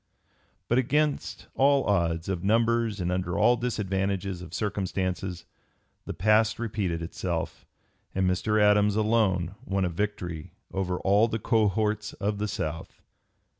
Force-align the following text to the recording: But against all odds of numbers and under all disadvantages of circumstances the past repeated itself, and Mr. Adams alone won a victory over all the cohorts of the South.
But 0.67 0.79
against 0.79 1.45
all 1.53 1.83
odds 1.83 2.27
of 2.27 2.43
numbers 2.43 2.99
and 2.99 3.11
under 3.11 3.37
all 3.37 3.55
disadvantages 3.55 4.41
of 4.41 4.51
circumstances 4.51 5.45
the 6.05 6.13
past 6.15 6.57
repeated 6.57 7.03
itself, 7.03 7.67
and 8.15 8.27
Mr. 8.27 8.59
Adams 8.59 8.95
alone 8.95 9.53
won 9.63 9.85
a 9.85 9.89
victory 9.89 10.53
over 10.73 10.99
all 11.01 11.27
the 11.27 11.37
cohorts 11.37 12.13
of 12.13 12.39
the 12.39 12.47
South. 12.47 12.99